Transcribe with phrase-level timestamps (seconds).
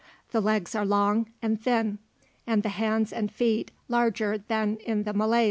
[0.31, 1.99] The legs are long and thin,
[2.47, 5.39] and the hands and feet larger than in the Malays.